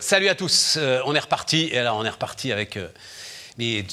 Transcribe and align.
Salut 0.00 0.28
à 0.28 0.36
tous, 0.36 0.76
euh, 0.76 1.00
on 1.06 1.14
est 1.16 1.20
reparti, 1.20 1.70
et 1.72 1.78
alors 1.78 1.96
on 1.96 2.04
est 2.04 2.10
reparti 2.10 2.52
avec 2.52 2.76
euh, 2.76 2.86
mais, 3.58 3.84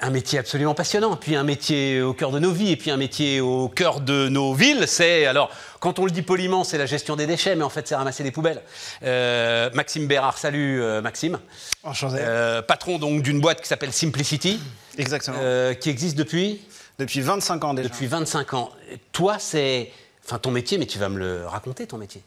un 0.00 0.10
métier 0.10 0.38
absolument 0.38 0.74
passionnant, 0.74 1.16
puis 1.16 1.34
un 1.34 1.42
métier 1.42 2.00
au 2.00 2.12
cœur 2.12 2.30
de 2.30 2.38
nos 2.38 2.52
vies, 2.52 2.70
et 2.70 2.76
puis 2.76 2.92
un 2.92 2.96
métier 2.96 3.40
au 3.40 3.68
cœur 3.68 4.00
de 4.00 4.28
nos 4.28 4.54
villes, 4.54 4.84
c'est, 4.86 5.26
alors 5.26 5.50
quand 5.80 5.98
on 5.98 6.04
le 6.04 6.12
dit 6.12 6.22
poliment, 6.22 6.62
c'est 6.62 6.78
la 6.78 6.86
gestion 6.86 7.16
des 7.16 7.26
déchets, 7.26 7.56
mais 7.56 7.64
en 7.64 7.68
fait 7.70 7.88
c'est 7.88 7.96
ramasser 7.96 8.22
des 8.22 8.30
poubelles. 8.30 8.62
Euh, 9.02 9.68
Maxime 9.74 10.06
Bérard, 10.06 10.38
salut 10.38 10.80
Maxime. 11.02 11.40
Enchanté. 11.82 12.22
patron 12.68 12.98
donc 12.98 13.22
d'une 13.22 13.40
boîte 13.40 13.60
qui 13.60 13.68
s'appelle 13.68 13.92
Simplicity. 13.92 14.60
Exactement. 14.96 15.38
qui 15.80 15.90
existe 15.90 16.16
depuis 16.16 16.60
Depuis 17.00 17.20
25 17.20 17.64
ans 17.64 17.74
déjà. 17.74 17.88
Depuis 17.88 18.06
25 18.06 18.54
ans. 18.54 18.70
Toi, 19.10 19.38
c'est, 19.40 19.90
enfin 20.24 20.38
ton 20.38 20.52
métier, 20.52 20.78
mais 20.78 20.86
tu 20.86 20.98
vas 20.98 21.08
me 21.08 21.18
le 21.18 21.46
raconter 21.46 21.86
ton 21.86 21.98
métier. 21.98 22.22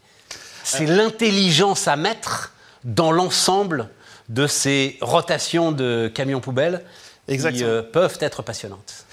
C'est 0.77 0.85
l'intelligence 0.85 1.88
à 1.88 1.95
mettre 1.95 2.53
dans 2.84 3.12
l'ensemble 3.12 3.89
de 4.29 4.48
ces 4.48 4.98
rotations 5.02 5.71
de 5.71 6.09
camions 6.13 6.39
poubelles 6.39 6.84
qui 7.27 7.63
euh, 7.63 7.81
peuvent 7.81 8.17
être 8.21 8.41
passionnantes. 8.41 9.05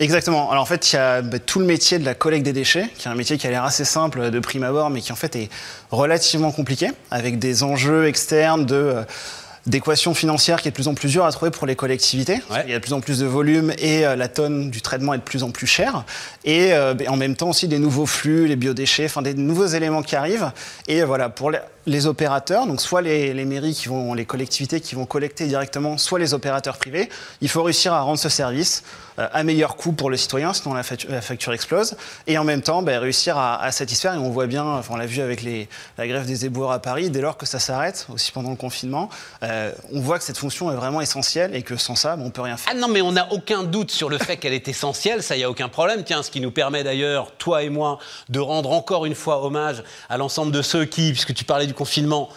Exactement. 0.00 0.50
Alors 0.50 0.62
en 0.62 0.66
fait, 0.66 0.92
il 0.92 0.96
y 0.96 0.98
a 0.98 1.22
bah, 1.22 1.38
tout 1.38 1.60
le 1.60 1.66
métier 1.66 1.98
de 1.98 2.04
la 2.04 2.14
collecte 2.14 2.44
des 2.44 2.52
déchets, 2.52 2.90
qui 2.96 3.06
est 3.06 3.10
un 3.10 3.14
métier 3.14 3.38
qui 3.38 3.46
a 3.46 3.50
l'air 3.50 3.64
assez 3.64 3.84
simple 3.84 4.30
de 4.30 4.40
prime 4.40 4.64
abord, 4.64 4.90
mais 4.90 5.00
qui 5.00 5.12
en 5.12 5.16
fait 5.16 5.36
est 5.36 5.48
relativement 5.90 6.50
compliqué, 6.50 6.90
avec 7.10 7.38
des 7.38 7.62
enjeux 7.62 8.06
externes 8.06 8.66
de... 8.66 8.74
Euh, 8.74 9.02
d'équation 9.66 10.14
financière 10.14 10.60
qui 10.60 10.68
est 10.68 10.70
de 10.70 10.74
plus 10.74 10.88
en 10.88 10.94
plus 10.94 11.08
dure 11.08 11.24
à 11.24 11.32
trouver 11.32 11.50
pour 11.50 11.66
les 11.66 11.76
collectivités. 11.76 12.40
Il 12.64 12.70
y 12.70 12.74
a 12.74 12.78
de 12.78 12.82
plus 12.82 12.92
en 12.92 13.00
plus 13.00 13.20
de 13.20 13.26
volume 13.26 13.72
et 13.78 14.06
euh, 14.06 14.16
la 14.16 14.28
tonne 14.28 14.70
du 14.70 14.82
traitement 14.82 15.14
est 15.14 15.18
de 15.18 15.22
plus 15.22 15.42
en 15.42 15.50
plus 15.50 15.66
chère. 15.66 16.04
Et 16.44 16.72
euh, 16.72 16.94
en 17.08 17.16
même 17.16 17.36
temps 17.36 17.50
aussi 17.50 17.68
des 17.68 17.78
nouveaux 17.78 18.06
flux, 18.06 18.46
les 18.46 18.56
biodéchets, 18.56 19.06
enfin 19.06 19.22
des 19.22 19.34
nouveaux 19.34 19.66
éléments 19.66 20.02
qui 20.02 20.16
arrivent. 20.16 20.50
Et 20.88 21.02
voilà, 21.02 21.28
pour 21.28 21.50
les, 21.50 21.58
les 21.86 22.06
opérateurs, 22.06 22.66
donc 22.66 22.80
soit 22.80 23.02
les, 23.02 23.44
mairies 23.44 23.74
qui 23.74 23.88
vont, 23.88 24.14
les 24.14 24.24
collectivités 24.24 24.80
qui 24.80 24.94
vont 24.94 25.06
collecter 25.06 25.46
directement, 25.46 25.98
soit 25.98 26.18
les 26.18 26.34
opérateurs 26.34 26.78
privés, 26.78 27.08
il 27.40 27.48
faut 27.48 27.62
réussir 27.62 27.92
à 27.92 28.00
rendre 28.00 28.18
ce 28.18 28.28
service 28.28 28.82
euh, 29.18 29.28
à 29.32 29.44
meilleur 29.44 29.76
coût 29.76 29.92
pour 29.92 30.10
le 30.10 30.16
citoyen, 30.16 30.52
sinon 30.52 30.74
la 30.74 30.82
facture, 30.82 31.52
explose, 31.52 31.96
et 32.26 32.36
en 32.38 32.44
même 32.44 32.62
temps 32.62 32.82
ben, 32.82 32.98
réussir 32.98 33.38
à, 33.38 33.70
satisfaire. 33.70 34.14
Et 34.14 34.18
on 34.18 34.30
voit 34.30 34.46
bien, 34.46 34.64
enfin, 34.64 34.94
on 34.94 34.96
l'a 34.96 35.06
vu 35.06 35.20
avec 35.20 35.42
la 35.42 36.08
grève 36.08 36.26
des 36.26 36.46
éboueurs 36.46 36.72
à 36.72 36.80
Paris, 36.80 37.10
dès 37.10 37.20
lors 37.20 37.36
que 37.36 37.46
ça 37.46 37.58
s'arrête, 37.58 38.06
aussi 38.12 38.32
pendant 38.32 38.50
le 38.50 38.56
confinement, 38.56 39.10
euh, 39.42 39.72
on 39.92 40.00
voit 40.00 40.18
que 40.18 40.24
cette 40.24 40.38
fonction 40.38 40.72
est 40.72 40.76
vraiment 40.76 41.00
essentielle 41.00 41.54
et 41.54 41.62
que 41.62 41.76
sans 41.76 41.94
ça, 41.94 42.16
ben, 42.16 42.24
on 42.24 42.30
peut 42.30 42.42
rien 42.42 42.56
faire. 42.56 42.72
Ah 42.74 42.78
non, 42.78 42.88
mais 42.88 43.02
on 43.02 43.12
n'a 43.12 43.32
aucun 43.32 43.62
doute 43.62 43.90
sur 43.90 44.08
le 44.08 44.18
fait 44.18 44.36
qu'elle 44.36 44.54
est 44.54 44.68
essentielle, 44.68 45.22
ça, 45.22 45.36
il 45.36 45.38
n'y 45.38 45.44
a 45.44 45.50
aucun 45.50 45.68
problème. 45.68 46.02
Tiens, 46.04 46.22
ce 46.22 46.30
qui 46.30 46.40
nous 46.40 46.50
permet 46.50 46.82
d'ailleurs, 46.82 47.32
toi 47.36 47.62
et 47.62 47.68
moi, 47.68 47.98
de 48.30 48.40
rendre 48.40 48.72
encore 48.72 49.06
une 49.06 49.14
fois 49.14 49.44
hommage 49.44 49.84
à 50.08 50.16
l'ensemble 50.16 50.50
de 50.50 50.62
ceux 50.62 50.86
qui, 50.86 51.12
puisque 51.12 51.34
tu 51.34 51.44
parlais 51.44 51.66
du 51.66 51.73
confinement, 51.74 52.30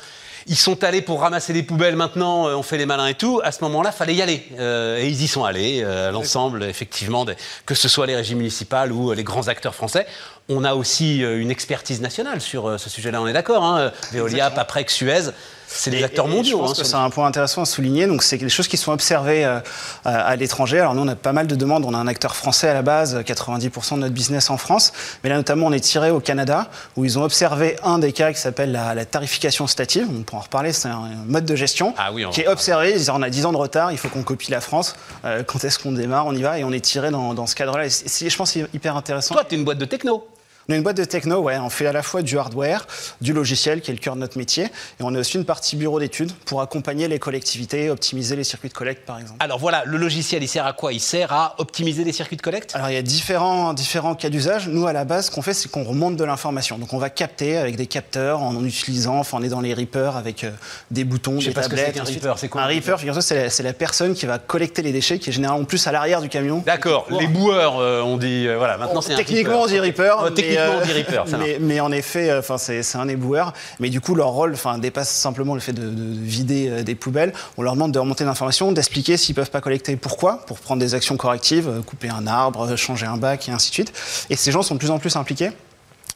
ils 0.50 0.56
sont 0.56 0.86
allés 0.86 1.02
pour 1.02 1.22
ramasser 1.22 1.52
les 1.52 1.62
poubelles 1.62 1.98
maintenant, 1.98 2.48
euh, 2.48 2.56
on 2.56 2.64
fait 2.64 2.78
les 2.78 2.86
malins 2.86 3.08
et 3.08 3.16
tout. 3.16 3.42
À 3.44 3.52
ce 3.52 3.62
moment-là, 3.66 3.92
fallait 3.92 4.16
y 4.16 4.22
aller. 4.22 4.48
Euh, 4.58 4.98
et 4.98 5.08
ils 5.08 5.22
y 5.22 5.28
sont 5.28 5.44
allés, 5.44 5.82
euh, 5.84 6.10
l'ensemble, 6.12 6.64
effectivement, 6.64 7.26
que 7.66 7.76
ce 7.76 7.90
soit 7.90 8.08
les 8.08 8.16
régies 8.16 8.36
municipales 8.36 8.94
ou 8.94 9.12
les 9.12 9.24
grands 9.24 9.50
acteurs 9.50 9.76
français. 9.76 10.08
On 10.48 10.64
a 10.64 10.76
aussi 10.76 11.20
une 11.20 11.52
expertise 11.52 12.00
nationale 12.00 12.40
sur 12.40 12.80
ce 12.80 12.90
sujet-là, 12.90 13.22
on 13.22 13.28
est 13.28 13.34
d'accord. 13.34 13.66
Hein 13.66 13.92
Veolia, 14.14 14.50
Paprec, 14.50 14.90
Suez. 14.90 15.32
C'est 15.68 15.92
des 15.92 16.04
acteurs 16.04 16.28
mondiaux. 16.28 16.58
Je 16.58 16.62
pense 16.62 16.80
hein, 16.80 16.82
que 16.82 16.88
c'est 16.88 16.96
un 16.96 17.10
point 17.10 17.28
intéressant 17.28 17.62
à 17.62 17.66
souligner. 17.66 18.08
Donc, 18.08 18.24
c'est 18.24 18.38
des 18.38 18.50
choses 18.50 18.68
qui 18.68 18.78
sont 18.78 18.92
observées 18.92 19.44
euh, 19.44 19.60
à 20.06 20.36
l'étranger. 20.36 20.80
Alors, 20.80 20.96
nous, 20.96 21.02
on 21.02 21.08
a 21.08 21.16
pas 21.16 21.34
mal 21.34 21.46
de 21.46 21.56
demandes. 21.56 21.84
On 21.86 21.94
a 21.94 21.98
un 21.98 22.08
acteur 22.08 22.36
français 22.36 22.70
à 22.70 22.74
la 22.74 22.82
base, 22.82 23.18
90% 23.20 23.96
de 23.96 24.00
notre 24.00 24.14
business 24.14 24.50
en 24.50 24.58
France. 24.58 24.94
Mais 25.24 25.30
là, 25.30 25.36
notamment, 25.36 25.68
on 25.68 25.74
est 25.74 25.82
tiré 25.82 26.10
au 26.10 26.20
Canada, 26.20 26.70
où 26.96 27.06
ils 27.06 27.20
ont 27.20 27.24
observé 27.24 27.76
un 27.84 28.00
des 28.00 28.14
cas 28.14 28.32
qui 28.32 28.40
s'appelle 28.40 28.72
la, 28.72 29.06
tarification 29.06 29.68
stative. 29.68 30.08
On 30.10 30.24
pourra 30.24 30.40
en 30.40 30.44
reparler. 30.44 30.72
C'est 30.72 30.90
un 30.90 31.10
mode 31.26 31.46
de 31.46 31.56
gestion 31.56 31.94
ah 31.98 32.12
oui, 32.14 32.26
qui 32.32 32.42
est 32.42 32.48
observé. 32.48 32.92
Ils 32.92 32.98
disent 32.98 33.10
on 33.10 33.22
a 33.22 33.30
10 33.30 33.46
ans 33.46 33.52
de 33.52 33.58
retard, 33.58 33.92
il 33.92 33.98
faut 33.98 34.10
qu'on 34.10 34.24
copie 34.24 34.52
la 34.52 34.62
France. 34.62 34.96
Euh, 35.26 35.44
quand 35.44 35.64
est-ce 35.64 35.80
qu'on 35.80 35.92
démarre 35.92 36.26
On 36.28 36.34
y 36.34 36.42
va. 36.42 36.60
Et 36.60 36.64
on 36.64 36.72
est 36.72 36.84
tiré 36.84 37.12
dans, 37.12 37.34
dans 37.34 37.46
ce 37.46 37.56
cadre-là. 37.56 37.88
je 37.88 38.36
pense 38.36 38.52
c'est 38.52 38.66
hyper 38.74 38.96
intéressant. 38.96 39.36
Toi, 39.36 39.44
tu 39.44 39.56
es 39.56 39.58
une 39.58 39.66
boîte 39.66 39.78
de 39.78 39.86
techno. 39.86 40.26
On 40.70 40.74
est 40.74 40.78
une 40.78 40.84
boîte 40.84 40.98
de 40.98 41.06
techno, 41.06 41.40
ouais. 41.40 41.58
On 41.58 41.70
fait 41.70 41.88
à 41.88 41.94
la 41.94 42.04
fois 42.04 42.22
du 42.22 42.38
hardware, 42.38 42.86
du 43.22 43.32
logiciel, 43.32 43.80
qui 43.80 43.90
est 43.90 43.94
le 43.94 44.02
cœur 44.02 44.16
de 44.16 44.20
notre 44.20 44.38
métier, 44.38 44.66
et 44.66 44.70
on 45.00 45.16
a 45.16 45.20
aussi 45.20 45.38
une 45.38 45.46
partie 45.46 45.78
bureau 45.78 45.98
d'études 45.98 46.34
pour 46.44 46.60
accompagner 46.60 47.08
les 47.08 47.20
collectivités, 47.20 47.90
optimiser 47.90 48.36
les 48.36 48.44
circuits 48.44 48.68
de 48.68 48.74
collecte, 48.74 49.06
par 49.06 49.18
exemple. 49.18 49.38
Alors 49.40 49.60
voilà, 49.60 49.84
le 49.86 49.98
logiciel, 49.98 50.44
il 50.44 50.48
sert 50.50 50.66
à 50.66 50.74
quoi? 50.74 50.92
Il 50.92 51.00
sert 51.00 51.32
à 51.32 51.56
optimiser 51.60 52.04
les 52.04 52.12
circuits 52.12 52.36
de 52.36 52.42
collecte? 52.42 52.76
Alors 52.76 52.90
il 52.90 52.96
y 52.96 52.98
a 52.98 53.02
différents, 53.02 53.74
différents 53.74 54.14
cas 54.14 54.28
d'usage. 54.28 54.68
Nous, 54.68 54.86
à 54.88 54.92
la 54.92 55.06
base, 55.06 55.28
ce 55.28 55.32
qu'on 55.32 55.42
fait, 55.42 55.54
c'est 55.54 55.72
qu'on 55.72 55.86
remonte 55.86 56.18
de 56.18 56.24
l'information. 56.26 56.78
Donc 56.78 56.92
on 56.92 56.98
va 56.98 57.10
capter 57.10 57.56
avec 57.56 57.78
des 57.78 57.88
capteurs, 57.88 58.42
en, 58.42 58.62
utilisant, 58.66 59.20
enfin 59.20 59.38
on 59.40 59.44
est 59.44 59.50
dans 59.50 59.62
les 59.62 59.74
reapers 59.74 60.18
avec 60.18 60.44
euh, 60.44 60.52
des 60.92 61.06
boutons, 61.06 61.40
Je 61.40 61.48
des 61.48 61.56
sais 61.56 61.62
tablettes. 61.62 61.98
Pas 61.98 62.04
ce 62.04 62.12
un 62.12 62.14
reaper, 62.14 62.34
c'est 62.38 62.50
quoi 62.50 62.64
Un 62.64 62.66
reaper, 62.66 62.98
c'est 63.22 63.64
la, 63.64 63.74
personne 63.74 64.16
qui 64.16 64.26
va 64.26 64.38
collecter 64.38 64.82
les 64.82 64.92
déchets, 64.92 65.18
qui 65.18 65.30
est 65.30 65.34
généralement 65.34 65.64
plus 65.64 65.88
à 65.88 65.94
l'arrière 65.94 66.22
du 66.22 66.28
camion. 66.28 66.62
D'accord. 66.66 67.08
Les 67.10 67.28
boueurs, 67.28 67.80
euh, 67.80 68.02
on 68.02 68.18
dit, 68.18 68.50
euh, 68.50 68.58
voilà. 68.58 68.78
Maintenant, 68.78 69.00
c'est 69.00 69.16
techniquement, 69.16 69.62
on 69.62 69.68
dit 69.68 69.80
reaper. 69.80 70.14
on 70.20 70.57
reaper 70.58 71.24
mais, 71.60 71.80
en 71.80 71.92
effet, 71.92 72.30
euh, 72.30 72.40
enfin, 72.40 72.58
c'est 72.58 72.96
un 72.96 73.08
éboueur. 73.08 73.54
Mais 73.80 73.90
du 73.90 74.02
coup, 74.02 74.16
leur 74.16 74.30
rôle 74.30 74.54
enfin, 74.54 74.78
dépasse 74.78 75.10
simplement 75.10 75.54
le 75.54 75.60
fait 75.60 75.74
de, 75.74 75.90
vider 75.92 76.70
euh, 76.70 76.84
des 76.84 76.96
poubelles. 76.96 77.34
On 77.58 77.62
leur 77.62 77.74
demande 77.74 77.92
de 77.92 78.00
remonter 78.00 78.24
l'information, 78.24 78.72
d'expliquer 78.72 79.18
s'ils 79.18 79.34
ne 79.34 79.38
peuvent 79.38 79.52
pas 79.52 79.62
collecter 79.62 79.96
pourquoi, 79.96 80.46
pour 80.46 80.60
prendre 80.60 80.80
des 80.80 80.96
actions 80.96 81.18
correctives, 81.18 81.68
euh, 81.68 81.82
couper 81.82 82.10
un 82.10 82.28
arbre, 82.28 82.76
changer 82.76 83.06
un 83.06 83.18
bac 83.18 83.48
et 83.50 83.52
ainsi 83.52 83.70
de 83.70 83.74
suite. 83.74 83.94
Et 84.30 84.36
ces 84.36 84.52
gens 84.52 84.62
sont 84.62 84.76
de 84.76 84.80
plus 84.80 84.92
en 84.92 85.00
plus 85.00 85.16
impliqués. 85.16 85.52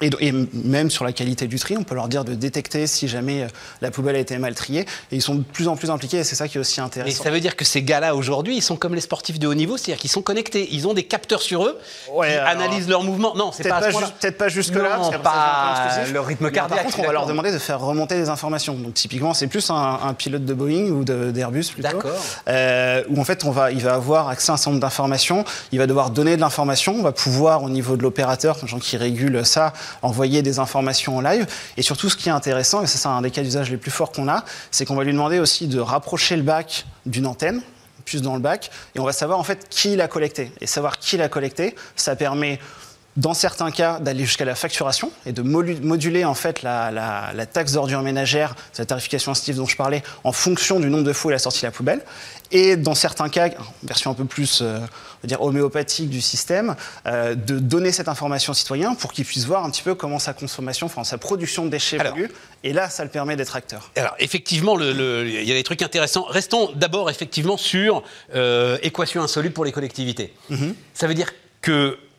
Et, 0.01 0.31
même 0.31 0.89
sur 0.89 1.05
la 1.05 1.13
qualité 1.13 1.47
du 1.47 1.59
tri, 1.59 1.77
on 1.77 1.83
peut 1.83 1.95
leur 1.95 2.07
dire 2.07 2.25
de 2.25 2.33
détecter 2.33 2.87
si 2.87 3.07
jamais 3.07 3.43
euh, 3.43 3.47
la 3.81 3.91
poubelle 3.91 4.15
a 4.15 4.19
été 4.19 4.37
mal 4.37 4.55
triée. 4.55 4.81
Et 5.11 5.15
ils 5.15 5.21
sont 5.21 5.35
de 5.35 5.43
plus 5.43 5.67
en 5.67 5.75
plus 5.75 5.89
impliqués 5.89 6.17
et 6.17 6.23
c'est 6.23 6.35
ça 6.35 6.47
qui 6.47 6.57
est 6.57 6.61
aussi 6.61 6.81
intéressant. 6.81 7.21
Et 7.21 7.23
ça 7.23 7.29
veut 7.29 7.39
dire 7.39 7.55
que 7.55 7.65
ces 7.65 7.83
gars-là, 7.83 8.15
aujourd'hui, 8.15 8.55
ils 8.55 8.61
sont 8.61 8.75
comme 8.75 8.95
les 8.95 9.01
sportifs 9.01 9.39
de 9.39 9.47
haut 9.47 9.53
niveau, 9.53 9.77
c'est-à-dire 9.77 9.99
qu'ils 9.99 10.09
sont 10.09 10.21
connectés. 10.21 10.67
Ils 10.71 10.87
ont 10.87 10.93
des 10.93 11.03
capteurs 11.03 11.41
sur 11.41 11.65
eux 11.65 11.77
qui 12.05 12.33
analysent 12.33 12.89
leurs 12.89 13.03
mouvements. 13.03 13.35
Non, 13.35 13.51
c'est 13.51 13.67
pas 13.67 13.81
Peut-être 13.81 14.37
pas 14.37 14.49
jusque-là. 14.49 14.97
Non, 14.97 15.11
pas 15.19 16.05
le 16.11 16.19
rythme 16.19 16.51
cardiaque. 16.51 16.83
par 16.83 16.85
contre, 16.85 16.99
on 16.99 17.07
va 17.07 17.13
leur 17.13 17.25
demander 17.25 17.51
de 17.51 17.57
faire 17.57 17.79
remonter 17.79 18.15
des 18.15 18.29
informations. 18.29 18.73
Donc 18.75 18.93
typiquement, 18.93 19.33
c'est 19.33 19.47
plus 19.47 19.69
un, 19.69 20.13
pilote 20.17 20.45
de 20.45 20.53
Boeing 20.53 20.89
ou 20.91 21.03
d'Airbus 21.03 21.65
plutôt. 21.73 21.89
D'accord. 21.89 22.11
Euh, 22.47 23.03
où 23.09 23.19
en 23.19 23.23
fait, 23.23 23.45
on 23.45 23.51
va, 23.51 23.71
il 23.71 23.81
va 23.81 23.93
avoir 23.93 24.29
accès 24.29 24.51
à 24.51 24.55
un 24.55 24.57
certain 24.57 24.71
nombre 24.71 24.81
d'informations. 24.81 25.45
Il 25.71 25.79
va 25.79 25.87
devoir 25.87 26.09
donner 26.09 26.35
de 26.35 26.41
l'information. 26.41 26.95
On 26.97 27.03
va 27.03 27.11
pouvoir, 27.11 27.63
au 27.63 27.69
niveau 27.69 27.97
de 27.97 28.03
l'opérateur, 28.03 28.57
les 28.61 28.67
gens 28.67 28.79
qui 28.79 28.97
régulent 28.97 29.45
ça, 29.45 29.73
envoyer 30.01 30.41
des 30.41 30.59
informations 30.59 31.17
en 31.17 31.21
live. 31.21 31.45
Et 31.77 31.81
surtout, 31.81 32.09
ce 32.09 32.15
qui 32.15 32.29
est 32.29 32.31
intéressant, 32.31 32.83
et 32.83 32.87
c'est 32.87 33.07
un 33.07 33.21
des 33.21 33.31
cas 33.31 33.41
d'usage 33.41 33.69
les 33.71 33.77
plus 33.77 33.91
forts 33.91 34.11
qu'on 34.11 34.27
a, 34.27 34.45
c'est 34.71 34.85
qu'on 34.85 34.95
va 34.95 35.03
lui 35.03 35.13
demander 35.13 35.39
aussi 35.39 35.67
de 35.67 35.79
rapprocher 35.79 36.35
le 36.35 36.43
bac 36.43 36.85
d'une 37.05 37.25
antenne 37.25 37.61
plus 38.01 38.21
dans 38.21 38.33
le 38.33 38.41
bac, 38.41 38.71
et 38.95 38.99
on 38.99 39.05
va 39.05 39.13
savoir 39.13 39.39
en 39.39 39.43
fait 39.43 39.67
qui 39.69 39.95
l'a 39.95 40.07
collecté. 40.07 40.51
Et 40.59 40.67
savoir 40.67 40.97
qui 40.99 41.17
l'a 41.17 41.29
collecté, 41.29 41.75
ça 41.95 42.15
permet 42.15 42.59
dans 43.17 43.33
certains 43.33 43.71
cas 43.71 43.99
d'aller 43.99 44.25
jusqu'à 44.25 44.45
la 44.45 44.55
facturation 44.55 45.11
et 45.25 45.31
de 45.31 45.41
moduler 45.41 46.23
en 46.25 46.33
fait 46.33 46.61
la, 46.61 47.33
taxe 47.51 47.73
d'ordure 47.73 48.01
ménagère, 48.01 48.55
cette 48.71 48.87
tarification 48.89 49.31
incentive 49.31 49.57
dont 49.57 49.65
je 49.65 49.75
parlais, 49.75 50.03
en 50.23 50.31
fonction 50.31 50.79
du 50.79 50.89
nombre 50.89 51.03
de 51.03 51.13
fois 51.13 51.29
où 51.29 51.31
il 51.31 51.35
a 51.35 51.39
sorti 51.39 51.65
la 51.65 51.71
poubelle. 51.71 52.01
Et 52.53 52.75
dans 52.75 52.95
certains 52.95 53.29
cas, 53.29 53.49
version 53.83 54.11
un 54.11 54.13
peu 54.13 54.25
plus 54.25 54.59
euh, 54.61 54.79
dire 55.23 55.41
homéopathique 55.41 56.09
du 56.09 56.19
système, 56.19 56.75
euh, 57.05 57.33
de 57.33 57.59
donner 57.59 57.93
cette 57.93 58.09
information 58.09 58.51
aux 58.51 58.55
citoyens 58.55 58.93
pour 58.93 59.13
qu'ils 59.13 59.23
puissent 59.23 59.45
voir 59.45 59.63
un 59.63 59.69
petit 59.69 59.83
peu 59.83 59.95
comment 59.95 60.19
sa 60.19 60.33
consommation, 60.33 60.87
enfin 60.87 61.05
sa 61.05 61.17
production 61.17 61.65
de 61.65 61.69
déchets 61.69 61.97
évolue. 61.97 62.29
Et 62.63 62.73
là, 62.73 62.89
ça 62.89 63.03
le 63.03 63.09
permet 63.09 63.35
d'être 63.37 63.55
acteur. 63.55 63.91
Alors, 63.95 64.15
effectivement, 64.19 64.77
il 64.79 65.43
y 65.43 65.51
a 65.51 65.55
des 65.55 65.63
trucs 65.63 65.81
intéressants. 65.81 66.25
Restons 66.29 66.71
d'abord 66.75 67.09
effectivement 67.09 67.57
sur 67.57 68.03
euh, 68.35 68.77
équation 68.83 69.21
insoluble 69.21 69.53
pour 69.53 69.65
les 69.65 69.71
collectivités. 69.71 70.33
Mm-hmm. 70.51 70.73
Ça 70.93 71.07
veut 71.07 71.13
dire 71.13 71.31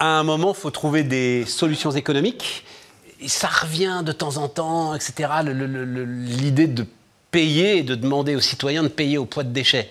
qu'à 0.02 0.08
un 0.08 0.24
moment, 0.24 0.52
il 0.56 0.60
faut 0.60 0.70
trouver 0.70 1.04
des 1.04 1.44
solutions 1.46 1.92
économiques. 1.92 2.64
Et 3.20 3.28
ça 3.28 3.48
revient 3.48 4.02
de 4.04 4.12
temps 4.12 4.36
en 4.36 4.48
temps, 4.48 4.94
etc. 4.94 5.30
L'idée 5.44 6.66
de 6.66 6.84
payer 7.30 7.78
et 7.78 7.82
de 7.82 7.94
demander 7.94 8.34
aux 8.34 8.40
citoyens 8.40 8.82
de 8.82 8.88
payer 8.88 9.16
au 9.16 9.26
poids 9.26 9.44
de 9.44 9.50
déchets. 9.50 9.90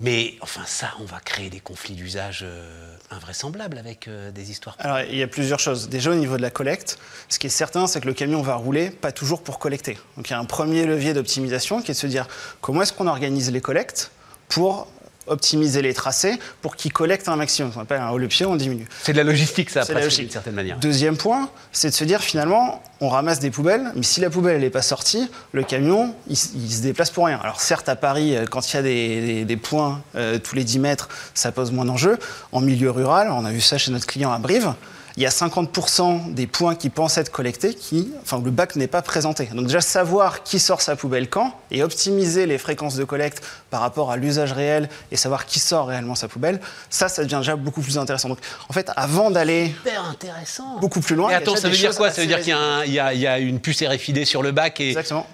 Mais 0.00 0.34
enfin, 0.40 0.62
ça, 0.66 0.90
on 1.00 1.04
va 1.04 1.18
créer 1.18 1.50
des 1.50 1.58
conflits 1.58 1.94
d'usage 1.94 2.42
euh, 2.44 2.96
invraisemblables 3.10 3.78
avec 3.78 4.06
euh, 4.06 4.30
des 4.30 4.50
histoires. 4.50 4.76
Alors, 4.78 5.00
il 5.00 5.16
y 5.16 5.22
a 5.24 5.26
plusieurs 5.26 5.58
choses. 5.58 5.88
Déjà, 5.88 6.12
au 6.12 6.14
niveau 6.14 6.36
de 6.36 6.42
la 6.42 6.50
collecte, 6.50 6.98
ce 7.28 7.40
qui 7.40 7.48
est 7.48 7.50
certain, 7.50 7.88
c'est 7.88 8.00
que 8.00 8.06
le 8.06 8.14
camion 8.14 8.40
va 8.40 8.54
rouler 8.54 8.90
pas 8.90 9.10
toujours 9.10 9.42
pour 9.42 9.58
collecter. 9.58 9.98
Donc, 10.16 10.28
il 10.28 10.32
y 10.32 10.36
a 10.36 10.38
un 10.38 10.44
premier 10.44 10.86
levier 10.86 11.14
d'optimisation 11.14 11.82
qui 11.82 11.90
est 11.90 11.94
de 11.94 11.98
se 11.98 12.06
dire 12.06 12.28
comment 12.60 12.82
est-ce 12.82 12.92
qu'on 12.92 13.08
organise 13.08 13.50
les 13.50 13.60
collectes 13.60 14.12
pour 14.48 14.86
optimiser 15.28 15.82
les 15.82 15.94
tracés 15.94 16.38
pour 16.62 16.76
qu'ils 16.76 16.92
collectent 16.92 17.28
un 17.28 17.36
maximum. 17.36 17.72
On 17.76 17.80
appelle 17.80 18.00
un 18.00 18.10
haut 18.10 18.18
le 18.18 18.28
pied, 18.28 18.46
on 18.46 18.56
diminue. 18.56 18.86
C'est 19.02 19.12
de 19.12 19.18
la 19.18 19.24
logistique, 19.24 19.70
ça, 19.70 19.84
d'une 19.84 20.30
certaine 20.30 20.54
manière. 20.54 20.78
Deuxième 20.78 21.16
point, 21.16 21.48
c'est 21.72 21.90
de 21.90 21.94
se 21.94 22.04
dire 22.04 22.20
finalement, 22.20 22.82
on 23.00 23.08
ramasse 23.08 23.38
des 23.38 23.50
poubelles, 23.50 23.92
mais 23.94 24.02
si 24.02 24.20
la 24.20 24.30
poubelle 24.30 24.60
n'est 24.60 24.70
pas 24.70 24.82
sortie, 24.82 25.30
le 25.52 25.62
camion, 25.62 26.14
il, 26.28 26.36
se 26.36 26.82
déplace 26.82 27.10
pour 27.10 27.26
rien. 27.26 27.38
Alors 27.42 27.60
certes, 27.60 27.88
à 27.88 27.96
Paris, 27.96 28.36
euh, 28.36 28.44
quand 28.44 28.72
il 28.72 28.76
y 28.76 28.78
a 28.78 29.44
des, 29.44 29.56
points 29.56 30.02
euh, 30.16 30.38
tous 30.38 30.54
les 30.54 30.64
10 30.64 30.78
mètres, 30.78 31.08
ça 31.34 31.52
pose 31.52 31.72
moins 31.72 31.84
d'enjeux. 31.84 32.18
En 32.52 32.60
milieu 32.60 32.90
rural, 32.90 33.30
on 33.30 33.44
a 33.44 33.50
vu 33.50 33.60
ça 33.60 33.78
chez 33.78 33.90
notre 33.90 34.06
client 34.06 34.32
à 34.32 34.38
Brive, 34.38 34.72
il 35.18 35.22
y 35.22 35.26
a 35.26 35.30
50% 35.30 36.32
des 36.32 36.46
points 36.46 36.76
qui 36.76 36.90
pensent 36.90 37.18
être 37.18 37.32
collectés 37.32 37.74
qui, 37.74 38.12
enfin, 38.22 38.40
le 38.40 38.52
bac 38.52 38.76
n'est 38.76 38.86
pas 38.86 39.02
présenté. 39.02 39.46
Donc 39.46 39.66
déjà 39.66 39.80
savoir 39.80 40.44
qui 40.44 40.60
sort 40.60 40.80
sa 40.80 40.94
poubelle 40.94 41.28
quand 41.28 41.52
et 41.72 41.82
optimiser 41.82 42.46
les 42.46 42.56
fréquences 42.56 42.94
de 42.94 43.02
collecte 43.02 43.42
par 43.68 43.80
rapport 43.80 44.12
à 44.12 44.16
l'usage 44.16 44.52
réel 44.52 44.88
et 45.10 45.16
savoir 45.16 45.46
qui 45.46 45.58
sort 45.58 45.88
réellement 45.88 46.14
sa 46.14 46.28
poubelle, 46.28 46.60
ça, 46.88 47.08
ça 47.08 47.24
devient 47.24 47.38
déjà 47.38 47.56
beaucoup 47.56 47.82
plus 47.82 47.98
intéressant. 47.98 48.28
Donc 48.28 48.38
en 48.68 48.72
fait, 48.72 48.92
avant 48.94 49.32
d'aller 49.32 49.74
intéressant. 50.08 50.78
beaucoup 50.78 51.00
plus 51.00 51.16
loin, 51.16 51.30
Et 51.30 51.32
il 51.32 51.32
y 51.32 51.34
a 51.34 51.38
attends, 51.38 51.54
déjà 51.54 51.62
ça 51.62 51.68
veut 51.68 51.74
des 51.74 51.80
dire 51.80 51.96
quoi? 51.96 52.12
Ça 52.12 52.20
veut 52.20 52.28
dire 52.28 52.40
qu'il 52.40 52.54
y, 52.94 53.00
a 53.00 53.12
y 53.12 53.18
y 53.18 53.42
une 53.42 53.58
puce 53.58 53.82
RFID 53.82 54.24
sur 54.24 54.44
le 54.44 54.52
bac 54.52 54.80
et, 54.80 54.90
Exactement. 54.90 55.26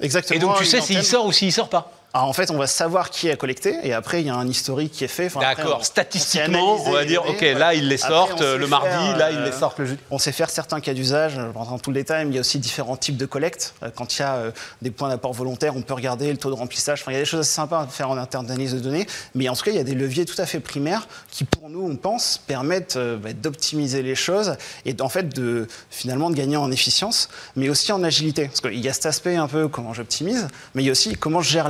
Exactement. 0.00 0.36
et 0.36 0.40
donc 0.40 0.56
tu 0.56 0.64
sais 0.64 0.80
s'il 0.80 1.04
sort 1.04 1.26
ou 1.26 1.32
s'il 1.32 1.52
sort 1.52 1.68
pas. 1.68 1.92
Alors, 2.12 2.28
en 2.28 2.32
fait, 2.32 2.50
on 2.50 2.56
va 2.56 2.66
savoir 2.66 3.10
qui 3.10 3.30
a 3.30 3.36
collecté 3.36 3.76
et 3.84 3.92
après, 3.92 4.20
il 4.20 4.26
y 4.26 4.30
a 4.30 4.34
un 4.34 4.48
historique 4.48 4.90
qui 4.90 5.04
est 5.04 5.08
fait. 5.08 5.26
Enfin, 5.26 5.38
on- 5.38 5.42
D'accord. 5.42 5.84
Statistiquement, 5.84 6.76
on 6.84 6.90
va 6.90 7.04
dire, 7.04 7.22
données, 7.22 7.34
ok, 7.34 7.40
voilà. 7.42 7.58
là 7.58 7.74
ils 7.74 7.86
les 7.88 7.98
sortent 7.98 8.40
le 8.40 8.66
mardi, 8.66 8.88
faire, 8.88 9.16
là 9.16 9.30
ils 9.30 9.36
euh, 9.38 9.44
les 9.46 9.52
sortent 9.52 9.78
le 9.78 9.86
jeudi. 9.86 10.00
On 10.10 10.18
sait 10.18 10.32
faire 10.32 10.50
certains 10.50 10.80
cas 10.80 10.92
d'usage, 10.92 11.34
je 11.36 11.56
rentre 11.56 11.70
dans 11.70 11.78
tout 11.78 11.90
le 11.90 11.94
détail, 11.94 12.24
mais 12.24 12.32
il 12.32 12.34
y 12.34 12.38
a 12.38 12.40
aussi 12.40 12.58
différents 12.58 12.96
types 12.96 13.16
de 13.16 13.26
collecte. 13.26 13.74
Euh, 13.84 13.90
Quand 13.94 14.16
il 14.16 14.22
y 14.22 14.24
a 14.24 14.34
euh, 14.34 14.50
des 14.82 14.90
points 14.90 15.08
d'apport 15.08 15.32
volontaire, 15.32 15.76
on 15.76 15.82
peut 15.82 15.94
regarder 15.94 16.32
le 16.32 16.36
taux 16.36 16.50
de 16.50 16.54
remplissage. 16.56 17.00
Enfin, 17.02 17.12
il 17.12 17.14
y 17.14 17.18
a 17.18 17.20
des 17.20 17.26
choses 17.26 17.40
assez 17.40 17.54
sympas 17.54 17.82
à 17.82 17.86
faire 17.86 18.10
en 18.10 18.16
interne 18.16 18.44
d'analyse 18.44 18.74
de 18.74 18.80
données. 18.80 19.06
Mais 19.36 19.48
en 19.48 19.54
tout 19.54 19.62
cas, 19.62 19.70
il 19.70 19.76
y 19.76 19.80
a 19.80 19.84
des 19.84 19.94
leviers 19.94 20.24
tout 20.24 20.40
à 20.40 20.46
fait 20.46 20.58
primaires 20.58 21.06
qui, 21.30 21.44
pour 21.44 21.68
nous, 21.70 21.86
on 21.88 21.94
pense, 21.94 22.38
permettent 22.44 22.96
euh, 22.96 23.18
bah, 23.18 23.32
d'optimiser 23.32 24.02
les 24.02 24.16
choses 24.16 24.56
et 24.84 24.96
en 25.00 25.08
fait 25.08 25.28
de 25.28 25.68
finalement 25.90 26.28
de 26.30 26.34
gagner 26.34 26.56
en 26.56 26.72
efficience, 26.72 27.28
mais 27.54 27.68
aussi 27.68 27.92
en 27.92 28.02
agilité. 28.02 28.46
Parce 28.46 28.60
qu'il 28.62 28.80
y 28.80 28.88
a 28.88 28.92
cet 28.92 29.06
aspect 29.06 29.36
un 29.36 29.46
peu 29.46 29.68
comment 29.68 29.94
j'optimise, 29.94 30.48
mais 30.74 30.82
il 30.82 30.86
y 30.86 30.88
a 30.88 30.92
aussi 30.92 31.14
comment 31.14 31.40
je 31.40 31.50
gère 31.50 31.68